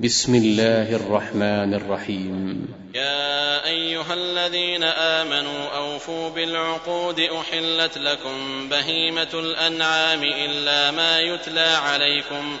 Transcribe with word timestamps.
بسم 0.00 0.34
الله 0.34 0.96
الرحمن 0.96 1.74
الرحيم. 1.74 2.68
يا 2.94 3.64
أيها 3.66 4.14
الذين 4.14 4.82
آمنوا 4.84 5.76
أوفوا 5.76 6.30
بالعقود 6.30 7.20
أحلت 7.20 7.98
لكم 7.98 8.68
بهيمة 8.68 9.28
الأنعام 9.34 10.22
إلا 10.22 10.90
ما 10.90 11.20
يتلى 11.20 11.60
عليكم. 11.60 12.58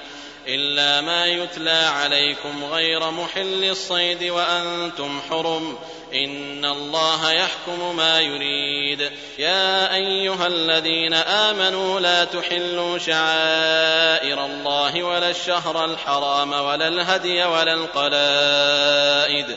إلا 0.48 1.00
ما 1.00 1.26
يتلى 1.26 1.70
عليكم 1.70 2.64
غير 2.64 3.10
محل 3.10 3.64
الصيد 3.64 4.24
وأنتم 4.24 5.20
حرم. 5.30 5.78
إن 6.14 6.64
الله 6.64 7.32
يحكم 7.32 7.96
ما 7.96 8.20
يريد. 8.20 9.10
يا 9.38 9.94
أيها 9.94 10.46
الذين 10.46 11.14
آمنوا 11.14 12.00
لا 12.00 12.24
تحلوا 12.24 12.98
شعائر 12.98 14.44
الله 14.46 15.02
ولا 15.02 15.30
الشهر 15.30 15.84
الحرام 15.84 16.52
ولا 16.52 16.88
الهدي 16.88 17.44
ولا 17.44 17.74
القلائد. 17.74 19.56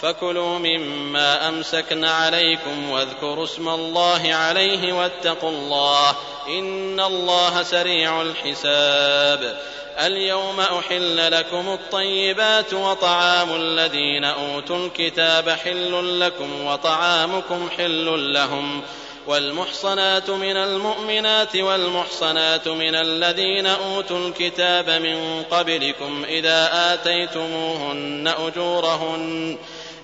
فكلوا 0.00 0.58
مما 0.58 1.48
أمسكن 1.48 2.04
عليكم 2.04 2.90
واذكروا 2.90 3.44
اسم 3.44 3.68
الله 3.68 4.34
عليه 4.34 4.92
واتقوا 4.92 5.50
الله 5.50 6.16
إن 6.48 7.00
الله 7.00 7.62
سريع 7.62 8.22
الحساب. 8.22 9.60
اليوم 9.98 10.60
أحل 10.60 11.32
لكم 11.32 11.68
الطيبات 11.68 12.74
وطعام 12.74 13.54
الذين 13.54 14.24
أوتوا 14.24 14.86
الكتاب 14.86 15.50
حل 15.50 16.20
لكم 16.20 16.64
وطعامكم 16.66 17.70
حل 17.76 18.32
لهم. 18.32 18.82
والمحصنات 19.26 20.30
من 20.30 20.56
المؤمنات 20.56 21.56
والمحصنات 21.56 22.68
من 22.68 22.94
الذين 22.94 23.66
أوتوا 23.66 24.28
الكتاب 24.28 24.90
من 24.90 25.42
قبلكم 25.50 26.24
إذا 26.28 26.70
آتيتموهن 26.94 28.34
أجورهن. 28.38 29.58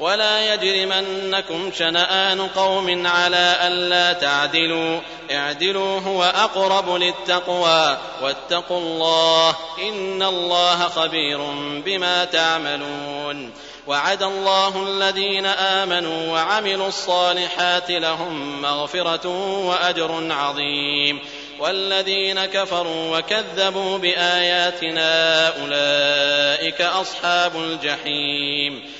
ولا 0.00 0.54
يجرمنكم 0.54 1.70
شنآن 1.78 2.40
قوم 2.40 3.06
على 3.06 3.56
ألا 3.62 4.12
تعدلوا. 4.12 5.00
اعدلوا 5.30 6.00
هو 6.00 6.24
أقرب 6.24 6.96
للتقوى. 6.96 7.98
واتقوا 8.22 8.78
الله 8.78 9.56
إن 9.88 10.22
الله 10.22 10.88
خبير 10.88 11.38
بما 11.84 12.24
تعملون. 12.24 13.52
وعد 13.86 14.22
الله 14.22 14.82
الذين 14.88 15.46
آمنوا 15.46 16.32
وعملوا 16.32 16.88
الصالحات 16.88 17.90
لهم 17.90 18.62
مغفرة 18.62 19.28
وأجر 19.66 20.28
عظيم. 20.30 21.18
والذين 21.58 22.44
كفروا 22.44 23.18
وكذبوا 23.18 23.98
بآياتنا 23.98 25.48
أولئك 25.48 26.80
أصحاب 26.80 27.56
الجحيم. 27.56 28.99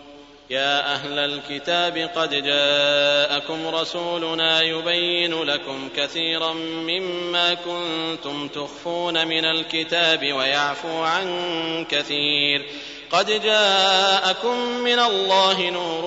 يا 0.51 0.93
أهل 0.93 1.19
الكتاب 1.19 1.97
قد 2.15 2.29
جاءكم 2.29 3.67
رسولنا 3.67 4.61
يبين 4.61 5.43
لكم 5.43 5.89
كثيرا 5.95 6.53
مما 6.53 7.53
كنتم 7.53 8.47
تخفون 8.47 9.27
من 9.27 9.45
الكتاب 9.45 10.33
ويعفو 10.33 11.03
عن 11.03 11.85
كثير. 11.89 12.65
قد 13.11 13.41
جاءكم 13.43 14.57
من 14.67 14.99
الله 14.99 15.69
نور 15.69 16.05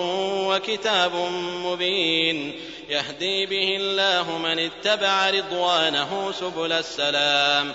وكتاب 0.55 1.15
مبين. 1.65 2.61
يهدي 2.89 3.47
به 3.47 3.77
الله 3.77 4.39
من 4.39 4.59
اتبع 4.59 5.31
رضوانه 5.31 6.33
سبل 6.33 6.73
السلام. 6.73 7.75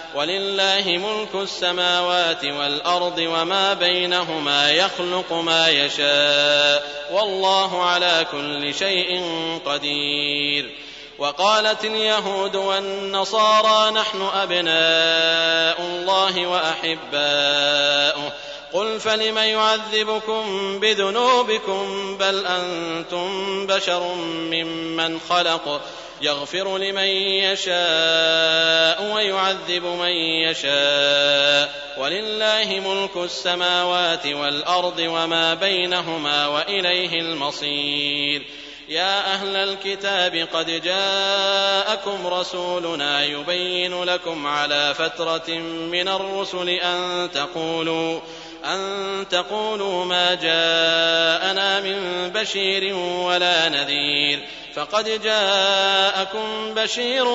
ولله 0.15 0.83
ملك 0.87 1.43
السماوات 1.43 2.45
والأرض 2.45 3.17
وما 3.17 3.73
بينهما 3.73 4.71
يخلق 4.71 5.33
ما 5.33 5.69
يشاء 5.69 7.07
والله 7.11 7.83
على 7.83 8.25
كل 8.31 8.73
شيء 8.73 9.23
قدير 9.65 10.71
وقالت 11.19 11.85
اليهود 11.85 12.55
والنصارى 12.55 13.91
نحن 13.91 14.21
أبناء 14.21 15.81
الله 15.81 16.47
وأحباؤه 16.47 18.31
قل 18.73 18.99
فلم 18.99 19.37
يعذبكم 19.37 20.79
بذنوبكم 20.79 22.17
بل 22.17 22.45
أنتم 22.45 23.67
بشر 23.67 24.13
ممن 24.51 25.19
خلق 25.29 25.81
يغفر 26.21 26.77
لمن 26.77 27.07
يشاء 27.43 29.13
ويعذب 29.13 29.83
من 29.83 30.11
يشاء. 30.49 31.81
ولله 31.97 32.81
ملك 32.87 33.25
السماوات 33.25 34.27
والأرض 34.27 34.99
وما 34.99 35.53
بينهما 35.53 36.47
وإليه 36.47 37.19
المصير. 37.19 38.41
يا 38.89 39.33
أهل 39.33 39.55
الكتاب 39.55 40.47
قد 40.53 40.81
جاءكم 40.81 42.27
رسولنا 42.27 43.23
يبين 43.23 44.03
لكم 44.03 44.47
على 44.47 44.93
فترة 44.93 45.49
من 45.91 46.07
الرسل 46.07 46.69
أن 46.69 47.29
تقولوا 47.33 48.19
أن 48.65 49.25
تقولوا 49.29 50.05
ما 50.05 50.33
جاءنا 50.33 51.79
من 51.79 52.29
بشير 52.29 52.95
ولا 52.95 53.69
نذير. 53.69 54.39
فقد 54.75 55.21
جاءكم 55.23 56.73
بشير 56.73 57.27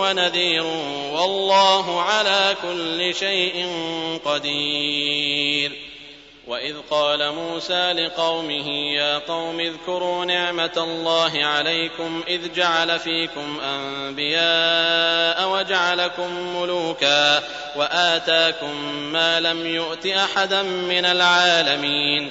ونذير 0.00 0.64
والله 1.12 2.02
على 2.02 2.56
كل 2.62 3.14
شيء 3.14 3.68
قدير. 4.24 5.72
وإذ 6.46 6.74
قال 6.90 7.32
موسى 7.32 7.92
لقومه 7.92 8.68
يا 8.96 9.18
قوم 9.18 9.60
اذكروا 9.60 10.24
نعمة 10.24 10.72
الله 10.76 11.44
عليكم 11.44 12.22
إذ 12.28 12.54
جعل 12.54 12.98
فيكم 12.98 13.60
أنبياء 13.60 15.48
وجعلكم 15.48 16.56
ملوكا 16.56 17.42
وآتاكم 17.76 18.94
ما 18.94 19.40
لم 19.40 19.66
يؤت 19.66 20.06
أحدا 20.06 20.62
من 20.62 21.04
العالمين. 21.04 22.30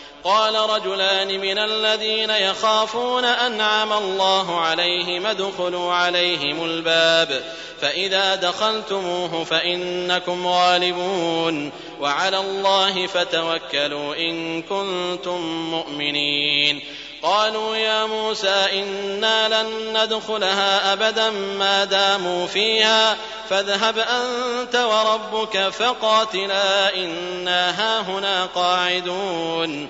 قال 0.23 0.55
رجلان 0.55 1.39
من 1.39 1.57
الذين 1.57 2.29
يخافون 2.29 3.25
أنعم 3.25 3.93
الله 3.93 4.59
عليهم 4.59 5.25
ادخلوا 5.25 5.93
عليهم 5.93 6.63
الباب 6.63 7.41
فإذا 7.81 8.35
دخلتموه 8.35 9.43
فإنكم 9.43 10.47
غالبون 10.47 11.71
وعلى 12.01 12.37
الله 12.37 13.07
فتوكلوا 13.07 14.15
إن 14.15 14.61
كنتم 14.61 15.41
مؤمنين. 15.71 16.81
قالوا 17.23 17.75
يا 17.75 18.05
موسى 18.05 18.67
إنا 18.71 19.61
لن 19.61 19.97
ندخلها 19.97 20.93
أبدا 20.93 21.29
ما 21.29 21.85
داموا 21.85 22.47
فيها 22.47 23.17
فاذهب 23.49 23.97
أنت 23.97 24.75
وربك 24.75 25.69
فقاتلا 25.69 26.95
إنا 26.95 27.69
هاهنا 27.69 28.45
قاعدون. 28.45 29.89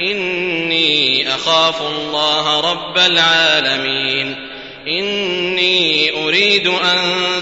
إني 0.00 1.28
أخاف 1.34 1.82
الله 1.82 2.60
رب 2.60 2.98
العالمين. 2.98 4.48
إني 4.88 6.10
أريد 6.10 6.66
أن 6.66 6.98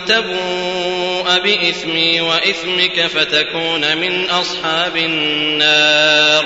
تبوء 0.07 1.39
بإثمي 1.39 2.21
وإثمك 2.21 3.07
فتكون 3.07 3.97
من 3.97 4.31
أصحاب 4.31 4.97
النار. 4.97 6.45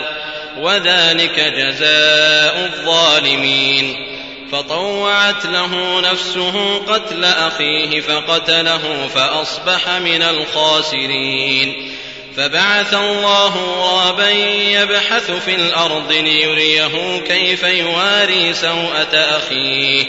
وذلك 0.59 1.41
جزاء 1.41 2.65
الظالمين. 2.65 4.07
فطوعت 4.53 5.47
له 5.47 6.01
نفسه 6.01 6.79
قتل 6.79 7.25
أخيه 7.25 8.01
فقتله 8.01 9.09
فأصبح 9.15 9.89
من 9.89 10.23
الخاسرين. 10.23 12.00
فبعث 12.37 12.95
الله 12.95 13.57
غرابا 13.57 14.31
يبحث 14.31 15.31
في 15.31 15.55
الأرض 15.55 16.13
ليريه 16.13 17.21
كيف 17.29 17.63
يواري 17.63 18.55
سوءة 18.55 19.15
أخيه. 19.15 20.07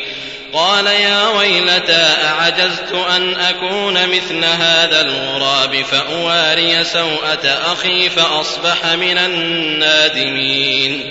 قال 0.54 0.88
يا 0.88 1.28
ويلتى 1.28 2.16
أعجزت 2.24 2.94
أن 3.16 3.36
أكون 3.36 4.08
مثل 4.08 4.46
هذا 4.46 5.02
الغراب 5.02 5.76
فأواري 5.76 6.84
سوءة 6.84 7.48
أخي 7.74 8.10
فأصبح 8.10 8.86
من 8.86 9.18
النادمين. 9.18 11.02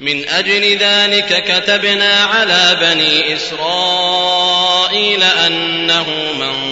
من 0.00 0.28
أجل 0.28 0.76
ذلك 0.76 1.44
كتبنا 1.44 2.24
على 2.24 2.76
بني 2.80 3.34
إسرائيل 3.34 5.22
أنه 5.22 6.06
من 6.38 6.71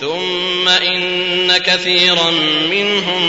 ثم 0.00 0.68
إن 0.68 1.56
كثيرا 1.58 2.30
منهم 2.70 3.22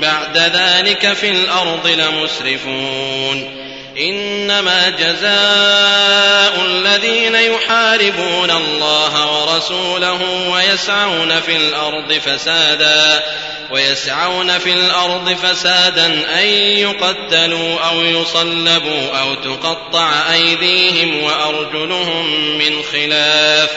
بعد 0.00 0.38
ذلك 0.38 1.12
في 1.12 1.30
الأرض 1.30 1.86
لمسرفون. 1.86 3.62
إنما 3.98 4.88
جزاء 4.88 6.66
الذين 6.66 7.34
يحاربون 7.34 8.50
الله 8.50 9.42
ورسوله 9.42 10.20
ويسعون 10.52 11.40
في 11.40 11.56
الأرض 11.56 12.12
فسادا 12.12 13.22
ويسعون 13.70 14.58
في 14.58 14.72
الأرض 14.72 15.36
فسادا 15.42 16.06
أن 16.40 16.46
يقتلوا 16.78 17.80
أو 17.80 18.02
يصلبوا 18.02 19.18
أو 19.20 19.34
تقطع 19.34 20.32
أيديهم 20.32 21.22
وأرجلهم 21.22 22.58
من 22.58 22.82
خلاف 22.92 23.70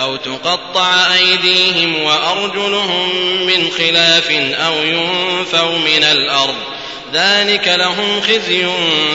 أو 0.00 0.16
تقطع 0.16 1.14
أيديهم 1.14 2.02
وأرجلهم 2.02 3.10
من 3.46 3.70
خلاف 3.78 4.30
أو 4.66 4.74
ينفوا 4.74 5.78
من 5.78 6.04
الأرض. 6.04 6.77
ذلك 7.12 7.68
لهم 7.68 8.20
خزي 8.20 8.66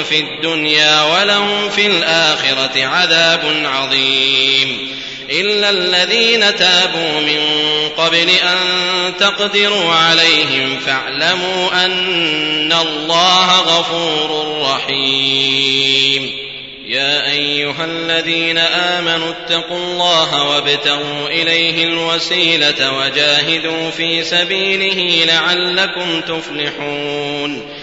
في 0.10 0.20
الدنيا 0.20 1.02
ولهم 1.02 1.70
في 1.70 1.88
الآخرة 1.88 2.86
عذاب 2.86 3.42
عظيم. 3.66 4.94
إلا 5.30 5.70
الذين 5.70 6.56
تابوا 6.56 7.20
من 7.20 7.40
قبل 7.98 8.30
أن 8.30 8.58
تقدروا 9.20 9.94
عليهم 9.94 10.80
فاعلموا 10.80 11.86
أن 11.86 12.74
الله 12.74 13.60
غفور 13.60 14.62
رحيم. 14.62 16.44
يا 16.88 17.32
أيها 17.32 17.86
الذين 17.86 18.58
آمنوا 18.58 19.30
اتقوا 19.30 19.78
الله 19.78 20.44
وابتغوا 20.44 21.28
إليه 21.28 21.84
الوسيلة 21.84 22.98
وجاهدوا 22.98 23.90
في 23.90 24.24
سبيله 24.24 25.26
لعلكم 25.26 26.22
تفلحون. 26.22 27.83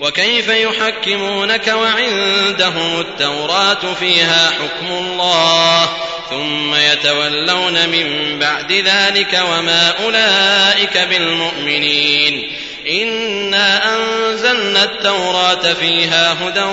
وكيف 0.00 0.48
يحكمونك 0.48 1.68
وعندهم 1.68 3.00
التوراة 3.00 3.94
فيها 4.00 4.50
حكم 4.50 4.92
الله 4.92 5.88
ثم 6.30 6.74
يتولون 6.74 7.88
من 7.88 8.38
بعد 8.38 8.72
ذلك 8.72 9.40
وما 9.50 9.94
أولئك 10.04 10.98
بالمؤمنين 10.98 12.52
إنا 12.90 13.94
أنزلنا 13.94 14.84
التوراة 14.84 15.72
فيها 15.72 16.36
هدى 16.42 16.66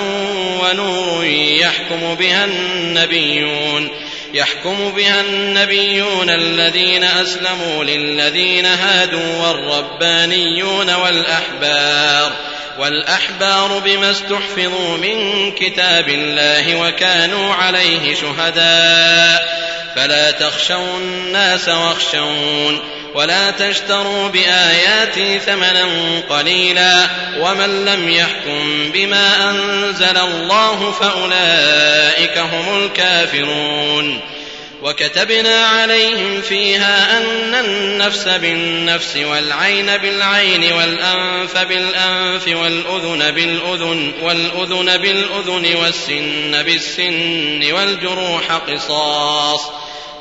ونور 0.62 1.25
يحكم 1.62 2.15
بها 2.15 2.46
النبيون 2.46 3.89
يحكم 4.34 4.91
بها 4.91 5.22
النبيون 5.22 6.29
الذين 6.29 7.03
أسلموا 7.03 7.84
للذين 7.84 8.65
هادوا 8.65 9.48
والربانيون 9.48 10.93
والأحبار 10.93 12.31
والأحبار 12.77 13.81
بما 13.86 14.12
استحفظوا 14.12 14.98
من 14.98 15.51
كتاب 15.51 16.10
الله 16.10 16.75
وكانوا 16.75 17.53
عليه 17.53 18.15
شهداء. 18.15 19.67
فلا 19.96 20.31
تخشوا 20.31 20.98
الناس 20.98 21.69
واخشون. 21.69 22.79
ولا 23.15 23.51
تشتروا 23.51 24.27
بآياتي 24.27 25.39
ثمنا 25.39 25.88
قليلا. 26.29 27.07
ومن 27.39 27.86
لم 27.86 28.10
يحكم 28.10 28.91
بما 28.93 29.50
أنزل 29.50 30.17
الله 30.17 30.91
فأولئك 30.91 32.38
هم 32.38 32.84
الكافرون. 32.84 34.37
وكتبنا 34.84 35.65
عليهم 35.65 36.41
فيها 36.41 37.17
أن 37.17 37.55
النفس 37.55 38.27
بالنفس 38.27 39.17
والعين 39.17 39.98
بالعين 39.98 40.74
والأنف 40.74 41.57
بالأنف 41.57 42.48
والأذن 42.48 43.31
بالأذن 43.31 44.13
والأذن 44.22 44.98
بالأذن 44.98 45.75
والسن 45.75 46.63
بالسن 46.63 47.72
والجروح 47.74 48.51
قصاص 48.51 49.62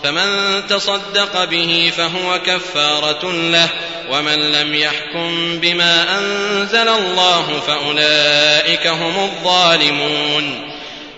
فمن 0.02 0.62
تصدق 0.66 1.44
به 1.44 1.92
فهو 1.96 2.38
كفارة 2.46 3.32
له 3.32 3.68
ومن 4.10 4.52
لم 4.52 4.74
يحكم 4.74 5.58
بما 5.60 6.18
أنزل 6.18 6.88
الله 6.88 7.60
فأولئك 7.66 8.86
هم 8.86 9.24
الظالمون 9.24 10.75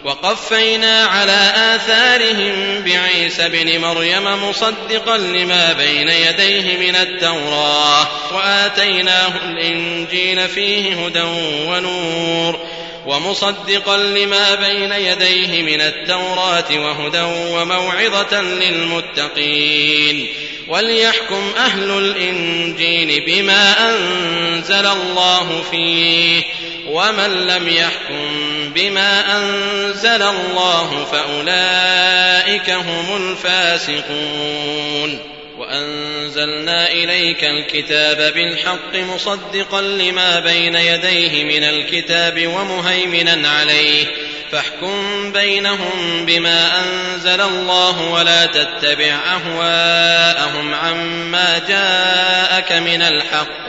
وقفينا 0.09 1.05
على 1.05 1.53
آثارهم 1.75 2.83
بعيسى 2.85 3.49
بن 3.49 3.81
مريم 3.81 4.49
مصدقا 4.49 5.19
لما 5.19 5.73
بين 5.73 6.09
يديه 6.09 6.77
من 6.77 6.97
التوراة 6.97 8.09
وآتيناه 8.35 9.33
الإنجيل 9.45 10.49
فيه 10.49 11.07
هدى 11.07 11.23
ونور 11.69 12.61
ومصدقا 13.07 13.97
لما 13.97 14.55
بين 14.55 14.93
يديه 14.93 15.63
من 15.63 15.81
التوراة 15.81 16.65
وهدى 16.71 17.23
وموعظة 17.53 18.41
للمتقين. 18.43 20.27
وليحكم 20.69 21.53
أهل 21.57 21.91
الإنجيل 21.91 23.25
بما 23.27 23.91
أنزل 23.91 24.87
الله 24.87 25.63
فيه. 25.71 26.43
ومن 26.89 27.47
لم 27.47 27.69
يحكم 27.69 28.29
بما 28.75 29.37
أنزل 29.37 30.23
الله 30.23 31.05
فأولئك 31.05 32.71
هم 32.71 33.17
الفاسقون. 33.17 35.19
وأنزلنا 35.59 36.91
إليك 36.91 37.45
الكتاب 37.45 38.35
بالحق 38.35 38.95
مصدقا 38.95 39.81
لما 39.81 40.41
بين 40.41 40.75
يديه 40.75 41.45
من 41.45 41.65
الكتاب 41.65 42.47
ومهيمنا 42.47 43.49
عليه. 43.49 44.07
فاحكم 44.53 45.33
بينهم 45.33 46.27
بما 46.27 46.81
أنزل 46.81 47.41
الله 47.41 48.01
ولا 48.01 48.47
تتبع 48.47 49.19
أهواءهم 49.35 50.75
عما 50.75 51.59
جاءك 51.69 52.73
من 52.73 53.03
الحق. 53.03 53.68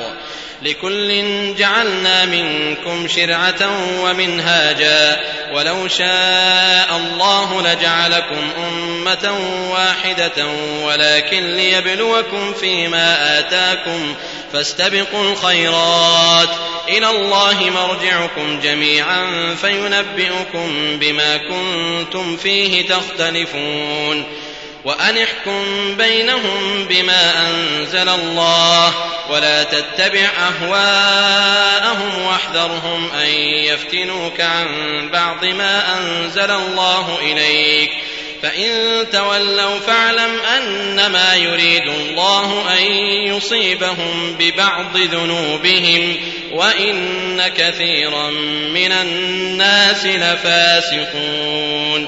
لكل 0.62 1.24
جعلنا 1.56 2.26
منكم 2.26 3.08
شرعة 3.08 3.70
ومنهاجا 4.04 5.20
ولو 5.54 5.88
شاء 5.88 6.98
الله 6.98 7.62
لجعلكم 7.62 8.50
أمة 8.68 9.38
واحدة 9.72 10.46
ولكن 10.84 11.56
ليبلوكم 11.56 12.54
فيما 12.54 13.40
آتاكم 13.40 14.16
فاستبقوا 14.54 15.32
الخيرات. 15.32 16.50
إلى 16.90 17.10
الله 17.10 17.70
مرجعكم 17.70 18.60
جميعا 18.60 19.56
فينبئكم 19.62 20.98
بما 21.00 21.38
كنتم 21.38 22.38
فيه 22.38 22.88
تختلفون. 22.88 24.24
وأن 24.86 25.18
احكم 25.18 25.64
بينهم 25.98 26.86
بما 26.90 27.50
أنزل 27.50 28.10
الله 28.10 28.94
ولا 29.30 29.64
تتبع 29.64 30.30
أهواءهم 30.40 32.22
واحذرهم 32.22 33.12
أن 33.12 33.28
يفتنوك 33.44 34.42
عن 34.42 34.68
بعض 35.14 35.46
ما 35.46 35.98
أنزل 35.98 36.52
الله 36.52 37.20
إليك 37.22 37.92
فإن 38.42 39.06
تولوا 39.12 39.80
فاعلم 39.80 40.40
أنما 40.58 41.36
يريد 41.36 41.88
الله 41.88 42.78
أن 42.78 42.84
يصيبهم 43.36 44.36
ببعض 44.40 44.98
ذنوبهم 44.98 46.18
وإن 46.52 47.42
كثيرا 47.58 48.30
من 48.74 48.92
الناس 48.92 50.06
لفاسقون 50.06 52.08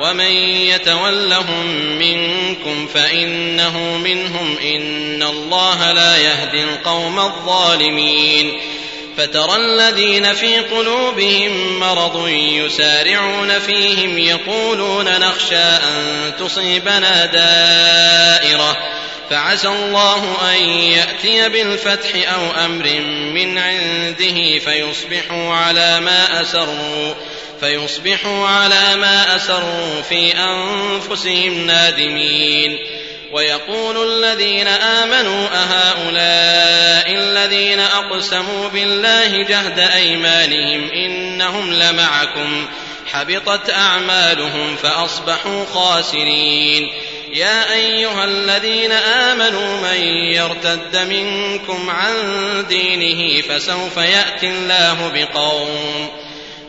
ومن 0.00 0.32
يتولهم 0.70 1.66
منكم 1.98 2.86
فإنه 2.94 3.78
منهم 3.78 4.56
إن 4.62 5.22
الله 5.22 5.92
لا 5.92 6.16
يهدي 6.16 6.64
القوم 6.64 7.18
الظالمين 7.20 8.60
فترى 9.18 9.56
الذين 9.56 10.34
في 10.34 10.58
قلوبهم 10.58 11.78
مرض 11.78 12.28
يسارعون 12.28 13.58
فيهم 13.58 14.18
يقولون 14.18 15.04
نخشى 15.04 15.56
أن 15.56 16.32
تصيبنا 16.38 17.26
دائرة 17.26 18.76
فعسى 19.30 19.68
الله 19.68 20.36
أن 20.52 20.68
يأتي 20.68 21.48
بالفتح 21.48 22.32
أو 22.34 22.64
أمر 22.64 23.00
من 23.34 23.58
عنده 23.58 24.58
فيصبحوا 24.58 25.54
على 25.54 26.00
ما 26.00 26.42
أسروا 26.42 27.14
فيصبحوا 27.60 28.46
على 28.46 28.96
ما 28.96 29.36
أسروا 29.36 30.02
في 30.08 30.32
أنفسهم 30.32 31.66
نادمين. 31.66 32.78
ويقول 33.32 34.12
الذين 34.12 34.66
آمنوا 34.66 35.48
أهؤلاء 35.52 37.14
الذين 37.14 37.80
أقسموا 37.80 38.68
بالله 38.68 39.42
جهد 39.42 39.78
أيمانهم 39.78 40.90
إنهم 40.90 41.72
لمعكم. 41.72 42.66
حبطت 43.12 43.70
أعمالهم 43.70 44.76
فأصبحوا 44.76 45.64
خاسرين. 45.74 46.88
يا 47.34 47.74
أيها 47.74 48.24
الذين 48.24 48.92
آمنوا 48.92 49.80
من 49.80 50.00
يرتد 50.34 50.96
منكم 50.96 51.90
عن 51.90 52.14
دينه 52.68 53.42
فسوف 53.42 53.96
يأتي 53.96 54.48
الله 54.48 55.12
بقوم. 55.14 56.27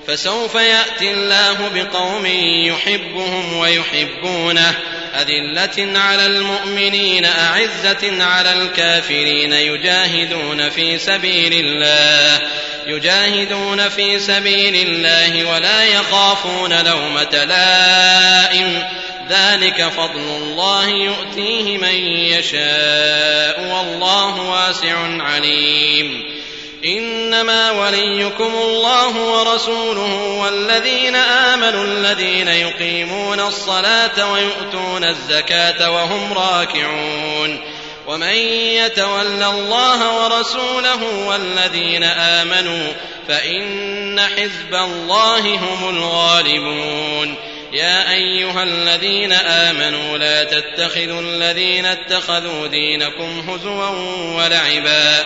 فسوف 0.10 0.56
يأتي 0.56 1.12
الله 1.12 1.70
بقوم 1.74 2.26
يحبهم 2.66 3.58
ويحبونه. 3.58 4.76
أذلة 5.22 6.00
على 6.00 6.26
المؤمنين 6.26 7.26
أعزة 7.26 8.24
على 8.24 8.54
الكافرين. 8.54 9.54
يجاهدون 9.54 10.70
في 10.70 10.98
سبيل 10.98 11.54
الله 11.54 12.42
يجاهدون 12.88 13.90
في 13.90 14.20
سبيل 14.20 14.76
الله 14.76 15.52
ولا 15.54 15.84
يخافون 15.84 16.86
لومة 16.86 17.46
لائم. 17.46 18.84
ذلك 19.30 19.88
فضل 19.98 20.20
الله 20.20 20.90
يؤتيه 20.90 21.78
من 21.78 21.96
يشاء 22.06 23.62
والله 23.62 24.42
واسع 24.42 24.98
عليم. 25.24 26.39
إنما 26.86 27.72
وليكم 27.72 28.52
الله 28.56 29.18
ورسوله 29.18 30.40
والذين 30.42 31.16
آمنوا 31.16 31.84
الذين 31.84 32.48
يقيمون 32.48 33.40
الصلاة 33.40 34.32
ويؤتون 34.32 35.04
الزكاة 35.04 35.92
وهم 35.92 36.34
راكعون. 36.34 37.60
ومن 38.08 38.36
يتول 38.76 39.44
الله 39.44 40.24
ورسوله 40.24 41.28
والذين 41.28 42.04
آمنوا 42.04 42.94
فإن 43.28 44.20
حزب 44.20 44.76
الله 44.76 45.40
هم 45.40 45.98
الغالبون. 45.98 47.36
يا 47.74 48.12
أيها 48.12 48.64
الذين 48.64 49.34
آمنوا 49.34 50.18
لا 50.18 50.44
تتخذوا 50.44 51.22
الذين 51.22 51.86
اتخذوا 51.86 52.68
دينكم 52.68 53.50
هزوا 53.50 53.90
ولعبا. 54.36 55.26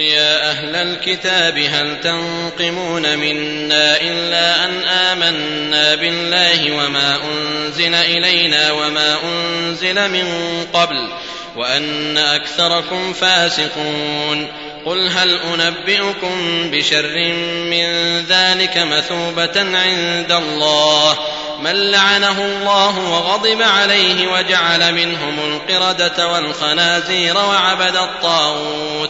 يا 0.00 0.50
أهل 0.50 0.76
الكتاب 0.76 1.58
هل 1.58 2.00
تنقمون 2.00 3.18
منا 3.18 4.00
إلا 4.00 4.64
أن 4.64 4.82
آمنا 4.84 5.94
بالله 5.94 6.72
وما 6.72 7.18
أنزل 7.24 7.94
إلينا 7.94 8.72
وما 8.72 9.16
أنزل 9.24 10.08
من 10.08 10.26
قبل 10.72 11.08
وأن 11.56 12.18
أكثركم 12.18 13.12
فاسقون. 13.12 14.46
قل 14.86 15.08
هل 15.08 15.40
أنبئكم 15.54 16.70
بشر 16.70 17.34
من 17.70 18.20
ذلك 18.28 18.78
مثوبة 18.78 19.78
عند 19.78 20.32
الله؟ 20.32 21.18
من 21.60 21.90
لعنه 21.90 22.44
الله 22.44 22.98
وغضب 22.98 23.62
عليه 23.62 24.28
وجعل 24.32 24.94
منهم 24.94 25.38
القردة 25.38 26.28
والخنازير 26.28 27.36
وعبد 27.36 27.96
الطاغوت. 27.96 29.09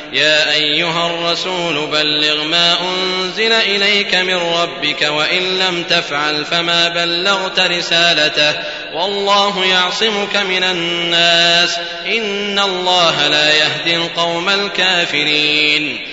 يا 0.11 0.53
أيها 0.53 1.07
الرسول 1.07 1.87
بلغ 1.87 2.43
ما 2.43 2.77
أنزل 2.81 3.53
إليك 3.53 4.15
من 4.15 4.35
ربك 4.35 5.01
وإن 5.01 5.59
لم 5.59 5.83
تفعل 5.83 6.45
فما 6.45 6.89
بلغت 6.89 7.59
رسالته 7.59 8.53
والله 8.93 9.65
يعصمك 9.65 10.35
من 10.35 10.63
الناس 10.63 11.77
إن 12.05 12.59
الله 12.59 13.27
لا 13.27 13.53
يهدي 13.53 13.95
القوم 13.95 14.49
الكافرين. 14.49 16.07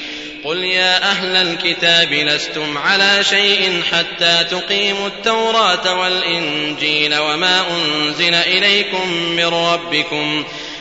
قل 0.45 0.65
يا 0.65 1.11
أهل 1.11 1.37
الكتاب 1.37 2.13
لستم 2.13 2.79
على 2.79 3.25
شيء 3.25 3.83
حتى 3.93 4.45
تقيموا 4.51 5.07
التوراة 5.07 5.95
والإنجيل 5.95 7.19
وما 7.19 7.65
أنزل 7.71 8.35
إليكم 8.35 9.13
من 9.13 9.47
ربكم 9.47 10.45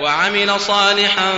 وعمل 0.00 0.60
صالحا 0.60 1.32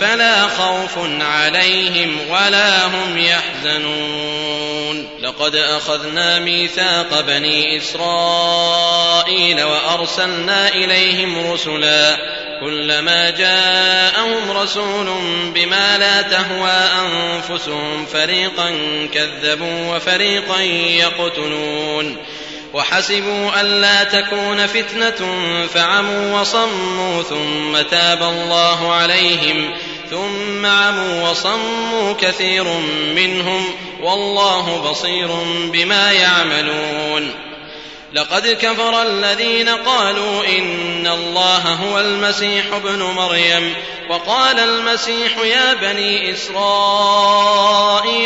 فلا 0.00 0.42
خوف 0.42 0.98
عليهم 1.20 2.30
ولا 2.30 2.86
هم 2.86 3.18
يحزنون. 3.18 5.08
لقد 5.22 5.54
أخذنا 5.54 6.38
ميثاق 6.38 7.20
بني 7.20 7.76
إسرائيل 7.76 9.62
وأرسلنا 9.62 10.68
إليهم 10.68 11.52
رسلا. 11.52 12.16
كلما 12.60 13.30
جاءهم 13.30 14.50
رسول 14.50 15.06
بما 15.54 15.98
لا 15.98 16.22
تهوى 16.22 16.88
أنفسهم 17.06 18.06
فريقا 18.06 18.72
كذبوا 19.14 19.96
وفريقا 19.96 20.60
يقتلون. 20.60 22.16
وحسبوا 22.74 23.60
ألا 23.60 24.04
تكون 24.04 24.66
فتنة 24.66 25.36
فعموا 25.74 26.40
وصموا 26.40 27.22
ثم 27.22 27.80
تاب 27.90 28.22
الله 28.22 28.92
عليهم 28.92 29.70
ثم 30.10 30.66
عموا 30.66 31.30
وصموا 31.30 32.12
كثير 32.20 32.64
منهم 33.16 33.64
والله 34.02 34.90
بصير 34.90 35.28
بما 35.72 36.12
يعملون 36.12 37.30
لقد 38.12 38.46
كفر 38.46 39.02
الذين 39.02 39.68
قالوا 39.68 40.44
إن 40.58 41.06
الله 41.06 41.58
هو 41.58 42.00
المسيح 42.00 42.64
ابن 42.72 43.02
مريم 43.02 43.74
وقال 44.10 44.58
المسيح 44.58 45.38
يا 45.44 45.74
بني 45.74 46.32
إسرائيل 46.32 47.54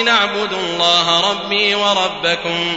اعبدوا 0.09 0.59
الله 0.59 1.30
ربي 1.30 1.74
وربكم 1.74 2.76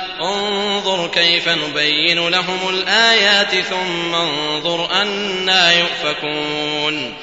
كيف 1.13 1.49
نبين 1.49 2.29
لهم 2.29 2.69
الآيات 2.69 3.55
ثم 3.55 4.15
انظر 4.15 4.91
أنا 5.01 5.71
يؤفكون 5.71 7.13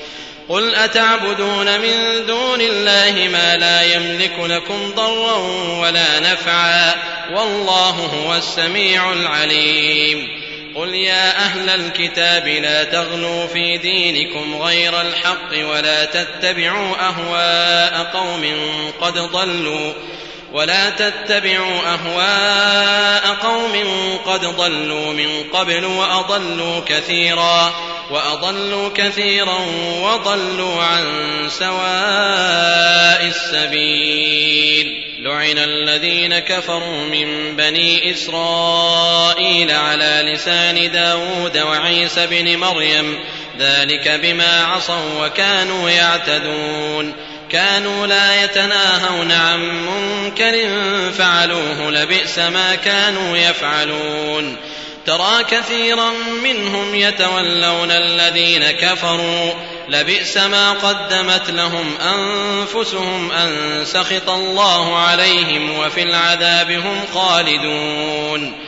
قل 0.48 0.74
أتعبدون 0.74 1.81
من 1.81 2.27
دون 2.27 2.61
الله 2.61 3.29
ما 3.33 3.57
لا 3.57 3.83
يملك 3.83 4.38
لكم 4.38 4.92
ضرا 4.96 5.37
ولا 5.81 6.20
نفعا 6.20 6.94
والله 7.33 7.90
هو 7.90 8.35
السميع 8.35 9.12
العليم 9.12 10.29
قل 10.74 10.94
يا 10.94 11.37
أهل 11.37 11.70
الكتاب 11.70 12.48
لا 12.48 12.85
تغلوا 12.85 13.46
في 13.46 13.79
دينكم 13.79 14.62
غير 14.62 15.01
الحق 15.01 15.68
ولا 15.68 16.05
تتبعوا 16.05 16.96
أهواء 17.09 18.11
قوم 18.12 18.44
قد 19.01 19.18
ضلوا 19.18 19.92
ولا 20.52 20.90
تتبعوا 20.90 21.80
أهواء 21.87 23.34
قوم 23.34 23.72
قد 24.26 24.40
ضلوا 24.40 25.12
من 25.12 25.42
قبل 25.52 25.84
وأضلوا 25.84 26.80
كثيرا 26.87 27.72
وأضلوا 28.11 28.88
كثيرا 28.94 29.58
وضلوا 30.02 30.82
عن 30.82 31.04
سواء 31.48 33.26
السبيل 33.26 35.08
لعن 35.18 35.58
الذين 35.58 36.38
كفروا 36.38 37.04
من 37.04 37.56
بني 37.56 38.12
إسرائيل 38.12 39.70
على 39.70 40.32
لسان 40.34 40.90
داود 40.90 41.58
وعيسى 41.58 42.26
بن 42.26 42.56
مريم 42.56 43.18
ذلك 43.58 44.08
بما 44.08 44.64
عصوا 44.64 45.26
وكانوا 45.26 45.90
يعتدون 45.90 47.27
كانوا 47.50 48.06
لا 48.06 48.44
يتناهون 48.44 49.32
عن 49.32 49.87
منكر 49.87 50.68
فعلوه 51.18 51.90
لبئس 51.90 52.38
ما 52.38 52.74
كانوا 52.74 53.37
يفعلون. 53.37 54.56
ترى 55.06 55.44
كثيرا 55.50 56.11
منهم 56.42 56.94
يتولون 56.94 57.90
الذين 57.90 58.70
كفروا 58.70 59.52
لبئس 59.88 60.37
ما 60.37 60.72
قدمت 60.72 61.50
لهم 61.50 61.96
أنفسهم 61.96 63.32
أن 63.32 63.80
سخط 63.84 64.30
الله 64.30 64.98
عليهم 64.98 65.78
وفي 65.78 66.02
العذاب 66.02 66.70
هم 66.70 67.00
خالدون. 67.14 68.67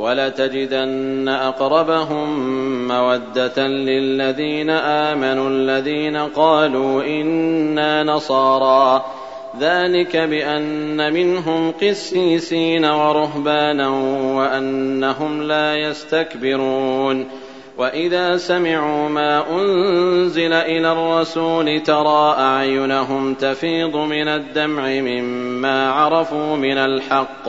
ولتجدن 0.00 1.28
أقربهم 1.28 2.28
مودة 2.88 3.68
للذين 3.68 4.70
آمنوا 4.70 5.48
الذين 5.50 6.16
قالوا 6.16 7.02
إنا 7.02 8.02
نصارى. 8.02 9.04
ذلك 9.60 10.16
بأن 10.16 11.12
منهم 11.12 11.70
قسيسين 11.70 12.84
ورهبانا 12.84 13.88
وأنهم 14.36 15.42
لا 15.42 15.76
يستكبرون. 15.76 17.26
وإذا 17.78 18.36
سمعوا 18.36 19.08
ما 19.08 19.44
أنزل 19.50 20.52
إلى 20.52 20.92
الرسول 20.92 21.82
ترى 21.82 22.34
أعينهم 22.38 23.34
تفيض 23.34 23.96
من 23.96 24.28
الدمع 24.28 24.82
مما 24.82 25.92
عرفوا 25.92 26.56
من 26.56 26.78
الحق. 26.78 27.48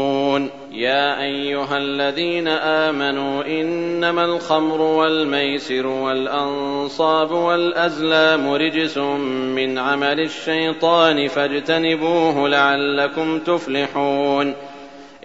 يا 0.71 1.21
أيها 1.21 1.77
الذين 1.77 2.47
آمنوا 2.47 3.43
إنما 3.43 4.25
الخمر 4.25 4.81
والميسر 4.81 5.87
والأنصاب 5.87 7.31
والأزلام 7.31 8.53
رجس 8.53 8.97
من 8.97 9.77
عمل 9.77 10.19
الشيطان 10.19 11.27
فاجتنبوه 11.27 12.49
لعلكم 12.49 13.39
تفلحون 13.39 14.53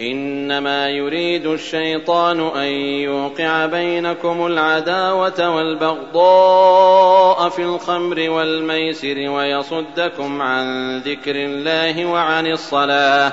إنما 0.01 0.89
يريد 0.89 1.47
الشيطان 1.47 2.41
أن 2.41 2.69
يوقع 2.81 3.67
بينكم 3.67 4.47
العداوة 4.47 5.57
والبغضاء 5.57 7.49
في 7.49 7.63
الخمر 7.63 8.31
والميسر 8.31 9.31
ويصدكم 9.31 10.43
عن 10.43 10.99
ذكر 10.99 11.35
الله 11.37 12.07
وعن 12.07 12.47
الصلاة 12.47 13.33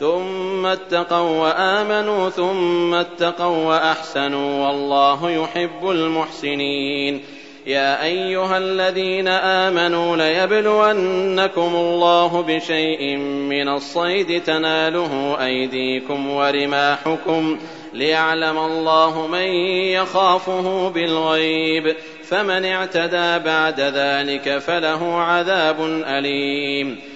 ثم 0.00 0.66
اتقوا 0.66 1.40
وآمنوا 1.40 2.30
ثم 2.30 2.94
اتقوا 2.94 3.66
وأحسنوا 3.66 4.66
والله 4.66 5.30
يحب 5.30 5.90
المحسنين. 5.90 7.24
يا 7.66 8.04
أيها 8.04 8.58
الذين 8.58 9.28
آمنوا 9.28 10.16
ليبلونكم 10.16 11.74
الله 11.74 12.42
بشيء 12.42 13.16
من 13.16 13.68
الصيد 13.68 14.42
تناله 14.42 15.36
أيديكم 15.44 16.30
ورماحكم 16.30 17.58
ليعلم 17.94 18.58
الله 18.58 19.26
من 19.26 19.46
يخافه 19.92 20.88
بالغيب. 20.88 21.96
فمن 22.24 22.64
اعتدى 22.64 23.44
بعد 23.44 23.80
ذلك 23.80 24.58
فله 24.58 25.14
عذاب 25.14 25.76
أليم. 26.06 27.15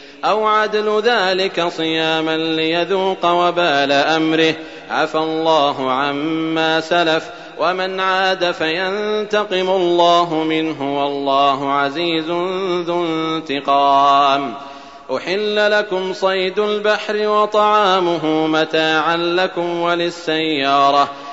أو 0.25 0.47
عدل 0.47 1.01
ذلك 1.01 1.67
صياما 1.67 2.37
ليذوق 2.37 3.25
وبال 3.25 3.91
أمره. 3.91 4.53
عفى 4.89 5.17
الله 5.17 5.91
عما 5.91 6.79
سلف 6.79 7.29
ومن 7.59 7.99
عاد 7.99 8.51
فينتقم 8.51 9.69
الله 9.69 10.33
منه 10.33 11.01
والله 11.01 11.71
عزيز 11.73 12.25
ذو 12.87 13.05
انتقام. 13.05 14.53
أحل 15.15 15.71
لكم 15.71 16.13
صيد 16.13 16.59
البحر 16.59 17.27
وطعامه 17.27 18.47
متاعا 18.47 19.17
لكم 19.17 19.79
وللسيارة. 19.81 21.09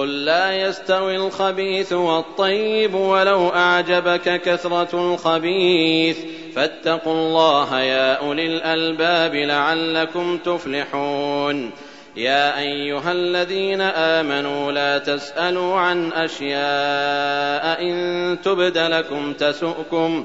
قل 0.00 0.24
لا 0.24 0.52
يستوي 0.52 1.16
الخبيث 1.16 1.92
والطيب 1.92 2.94
ولو 2.94 3.48
أعجبك 3.48 4.40
كثرة 4.42 5.12
الخبيث. 5.12 6.18
فاتقوا 6.56 7.12
الله 7.12 7.80
يا 7.80 8.12
أولي 8.12 8.46
الألباب 8.46 9.34
لعلكم 9.34 10.38
تفلحون. 10.38 11.70
يا 12.16 12.58
أيها 12.58 13.12
الذين 13.12 13.80
آمنوا 13.80 14.72
لا 14.72 14.98
تسألوا 14.98 15.76
عن 15.76 16.12
أشياء 16.12 17.82
إن 17.82 18.38
تبد 18.44 18.78
لكم 18.78 19.32
تسؤكم. 19.32 20.24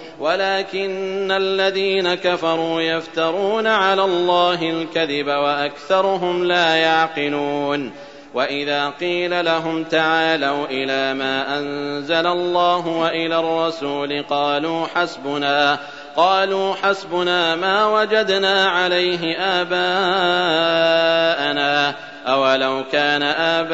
ولكن 0.21 1.31
الذين 1.31 2.15
كفروا 2.15 2.81
يفترون 2.81 3.67
على 3.67 4.03
الله 4.03 4.69
الكذب 4.69 5.27
وأكثرهم 5.27 6.45
لا 6.45 6.75
يعقلون. 6.75 7.91
وإذا 8.33 8.89
قيل 8.89 9.45
لهم 9.45 9.83
تعالوا 9.83 10.65
إلى 10.65 11.13
ما 11.13 11.57
أنزل 11.57 12.27
الله 12.27 12.87
وإلى 12.87 13.39
الرسول 13.39 14.23
قالوا 14.29 14.87
حسبنا 14.95 15.79
قالوا 16.15 16.75
حسبنا 16.83 17.55
ما 17.55 18.01
وجدنا 18.01 18.69
عليه 18.69 19.39
آباءنا. 19.39 20.91
أولو 22.27 22.83
كان 22.91 23.23
آباؤهم 23.23 23.73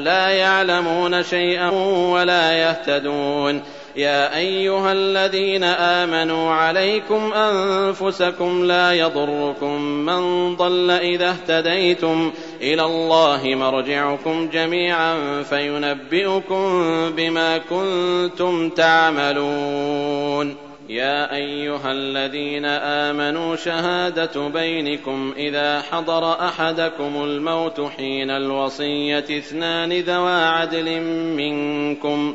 لا 0.00 0.28
يعلمون 0.28 1.22
شيئا 1.22 1.70
ولا 2.10 2.52
يهتدون. 2.52 3.62
يا 3.98 4.36
أيها 4.36 4.92
الذين 4.92 5.64
آمنوا 5.64 6.50
عليكم 6.50 7.32
أنفسكم 7.32 8.64
لا 8.64 8.92
يضركم 8.92 9.80
من 9.80 10.54
ضل 10.56 10.90
إذا 10.90 11.30
اهتديتم 11.30 12.32
إلى 12.62 12.84
الله 12.84 13.42
مرجعكم 13.44 14.48
جميعا 14.52 15.42
فينبئكم 15.42 16.82
بما 17.16 17.58
كنتم 17.58 18.70
تعملون. 18.70 20.56
يا 20.88 21.34
أيها 21.34 21.92
الذين 21.92 22.64
آمنوا 22.64 23.56
شهادة 23.56 24.48
بينكم 24.48 25.32
إذا 25.36 25.82
حضر 25.90 26.32
أحدكم 26.32 27.24
الموت 27.24 27.80
حين 27.96 28.30
الوصية 28.30 29.18
اثنان 29.18 29.92
ذوا 29.92 30.30
عدل 30.30 31.00
منكم 31.36 32.34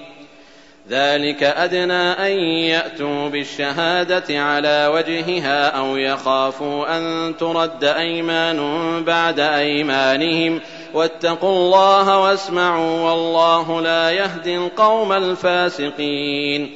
ذلك 0.89 1.43
أدنى 1.43 2.11
أن 2.11 2.31
يأتوا 2.43 3.29
بالشهادة 3.29 4.41
على 4.41 4.91
وجهها 4.93 5.67
أو 5.69 5.97
يخافوا 5.97 6.97
أن 6.97 7.33
ترد 7.37 7.83
أيمان 7.83 8.59
بعد 9.03 9.39
أيمانهم. 9.39 10.59
واتقوا 10.93 11.49
الله 11.49 12.19
واسمعوا 12.19 13.09
والله 13.09 13.81
لا 13.81 14.11
يهدي 14.11 14.57
القوم 14.57 15.11
الفاسقين. 15.11 16.71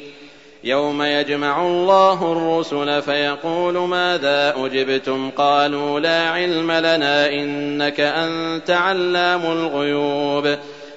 يوم 0.64 1.04
يجمع 1.04 1.62
الله 1.62 2.32
الرسل 2.32 3.02
فيقول 3.02 3.78
ماذا 3.78 4.54
أجبتم؟ 4.58 5.30
قالوا 5.30 6.00
لا 6.00 6.30
علم 6.30 6.72
لنا 6.72 7.30
إنك 7.30 8.00
أنت 8.00 8.72
علام 8.72 9.42
الغيوب. 9.42 10.58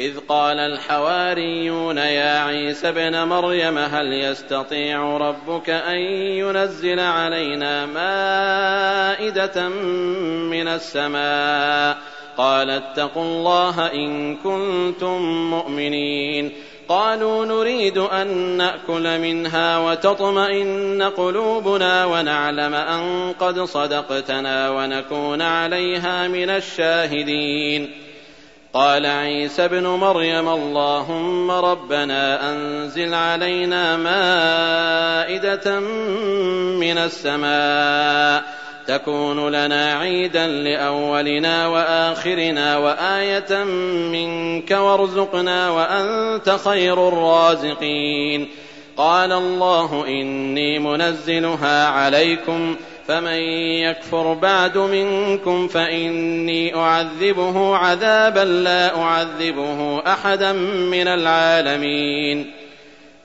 إذ 0.00 0.18
قال 0.28 0.58
الحواريون 0.58 1.98
يا 1.98 2.40
عيسى 2.40 2.88
ابن 2.88 3.22
مريم 3.22 3.78
هل 3.78 4.12
يستطيع 4.12 5.16
ربك 5.16 5.70
أن 5.70 5.98
ينزل 6.40 7.00
علينا 7.00 7.86
مائدة 7.86 9.68
من 10.48 10.68
السماء؟ 10.68 11.98
قال 12.36 12.70
اتقوا 12.70 13.22
الله 13.22 13.92
إن 13.92 14.36
كنتم 14.36 15.22
مؤمنين. 15.50 16.52
قالوا 16.88 17.46
نريد 17.46 17.98
أن 17.98 18.28
نأكل 18.56 19.18
منها 19.18 19.78
وتطمئن 19.78 21.02
قلوبنا 21.02 22.04
ونعلم 22.04 22.74
أن 22.74 23.32
قد 23.40 23.60
صدقتنا 23.60 24.70
ونكون 24.70 25.42
عليها 25.42 26.28
من 26.28 26.50
الشاهدين. 26.50 28.09
قال 28.74 29.06
عيسى 29.06 29.64
ابن 29.64 29.86
مريم 29.86 30.48
اللهم 30.48 31.50
ربنا 31.50 32.52
أنزل 32.52 33.14
علينا 33.14 33.96
مائدة 33.96 35.80
من 36.80 36.98
السماء 36.98 38.44
تكون 38.86 39.48
لنا 39.48 39.94
عيدا 39.94 40.46
لأولنا 40.46 41.66
وآخرنا 41.66 42.76
وآية 42.76 43.64
منك 44.12 44.70
وارزقنا 44.70 45.70
وأنت 45.70 46.56
خير 46.64 47.08
الرازقين 47.08 48.48
قال 48.96 49.32
الله 49.32 50.04
إني 50.08 50.78
منزلها 50.78 51.86
عليكم 51.86 52.76
فمن 53.10 53.40
يكفر 53.82 54.32
بعد 54.32 54.78
منكم 54.78 55.68
فإني 55.68 56.74
أعذبه 56.76 57.76
عذابا 57.76 58.44
لا 58.44 59.02
أعذبه 59.02 60.02
أحدا 60.06 60.52
من 60.92 61.08
العالمين. 61.08 62.52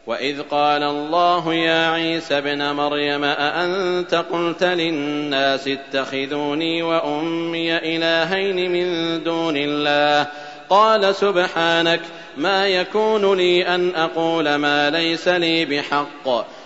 وإذ 0.08 0.42
قال 0.42 0.84
الله 0.84 1.54
يا 1.54 1.90
عيسى 1.90 2.38
ابن 2.38 2.72
مريم 2.72 3.24
أأنت 3.24 4.16
قلت 4.16 4.64
للناس 4.64 5.68
اتخذوني 5.68 6.84
وأمي 6.84 7.78
إلهين 7.78 8.72
من 8.72 9.24
دون 9.24 9.58
الله؟ 9.58 10.28
قال 10.70 11.16
سبحانك 11.16 12.02
ما 12.38 12.68
يكون 12.68 13.38
لي 13.38 13.68
أن 13.76 13.96
أقول 13.96 14.56
ما 14.56 14.90
ليس 14.90 15.28
لي 15.28 15.66
بحق. 15.66 16.46